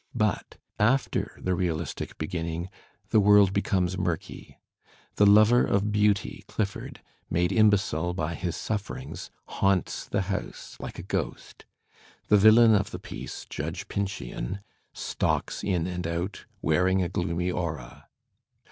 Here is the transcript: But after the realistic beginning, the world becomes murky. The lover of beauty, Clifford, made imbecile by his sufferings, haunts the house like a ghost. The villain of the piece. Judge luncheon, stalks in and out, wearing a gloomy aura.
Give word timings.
But 0.15 0.57
after 0.79 1.37
the 1.39 1.53
realistic 1.53 2.17
beginning, 2.17 2.71
the 3.09 3.19
world 3.19 3.53
becomes 3.53 3.99
murky. 3.99 4.57
The 5.17 5.27
lover 5.27 5.63
of 5.63 5.91
beauty, 5.91 6.43
Clifford, 6.47 7.03
made 7.29 7.51
imbecile 7.51 8.15
by 8.15 8.33
his 8.33 8.55
sufferings, 8.55 9.29
haunts 9.45 10.07
the 10.07 10.23
house 10.23 10.75
like 10.79 10.97
a 10.97 11.03
ghost. 11.03 11.67
The 12.29 12.37
villain 12.37 12.73
of 12.73 12.89
the 12.89 12.97
piece. 12.97 13.45
Judge 13.47 13.85
luncheon, 13.95 14.61
stalks 14.91 15.63
in 15.63 15.85
and 15.85 16.07
out, 16.07 16.45
wearing 16.63 17.03
a 17.03 17.07
gloomy 17.07 17.51
aura. 17.51 18.09